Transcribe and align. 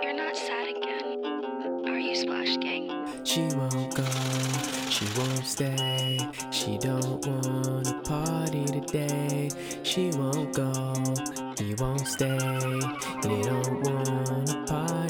You're 0.00 0.14
not 0.14 0.36
sad 0.36 0.68
again. 0.68 1.88
Are 1.88 1.98
you 1.98 2.14
Splash 2.14 2.56
Gang? 2.58 2.88
She 3.24 3.42
won't 3.56 3.94
go, 3.96 4.04
she 4.88 5.06
won't 5.18 5.44
stay. 5.44 6.18
She 6.52 6.78
don't 6.78 7.26
wanna 7.26 8.00
party 8.04 8.64
today. 8.66 9.50
She 9.82 10.10
won't 10.10 10.54
go, 10.54 10.72
he 11.58 11.74
won't 11.74 12.06
stay. 12.06 12.38
He 13.22 13.42
don't 13.42 13.82
wanna 13.82 14.64
party 14.68 15.07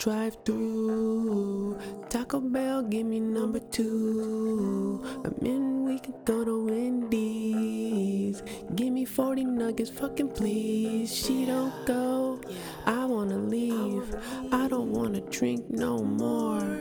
drive 0.00 0.34
through 0.46 1.78
Taco 2.08 2.40
Bell, 2.40 2.82
give 2.82 3.04
me 3.04 3.20
number 3.20 3.60
two. 3.60 5.04
I 5.26 5.44
mean, 5.44 5.84
we 5.84 5.98
could 5.98 6.24
go 6.24 6.42
to 6.42 6.64
Wendy's. 6.64 8.42
Give 8.74 8.94
me 8.94 9.04
40 9.04 9.44
nuggets, 9.44 9.90
fucking 9.90 10.30
please. 10.30 11.14
She 11.14 11.44
don't 11.44 11.74
go. 11.84 12.40
I 12.86 13.04
wanna 13.04 13.36
leave. 13.36 14.16
I 14.50 14.68
don't 14.68 14.90
wanna 14.90 15.20
drink 15.20 15.68
no 15.68 15.98
more. 16.02 16.80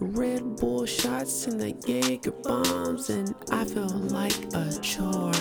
Red 0.00 0.56
Bull 0.56 0.86
shots 0.86 1.46
and 1.46 1.60
the 1.60 1.72
Jaeger 1.86 2.30
bombs, 2.30 3.10
and 3.10 3.34
I 3.50 3.66
feel 3.66 3.88
like 4.08 4.38
a 4.54 4.72
chore. 4.80 5.32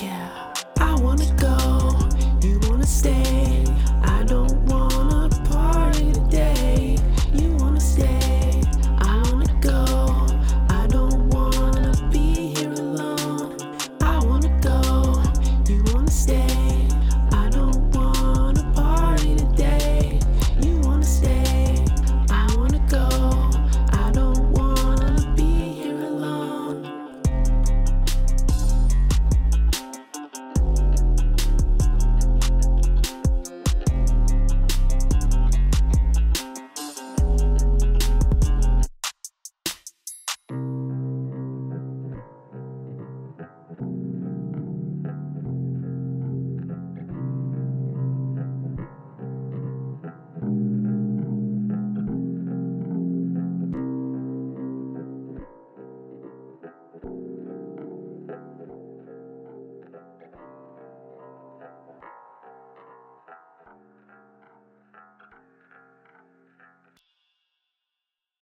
Yeah, 0.00 0.54
I 0.78 0.94
wanna 1.00 1.26
go. 1.34 1.58
You 2.46 2.60
wanna 2.68 2.86
stay. 2.86 3.39